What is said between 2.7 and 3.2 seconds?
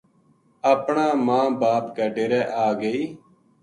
گئی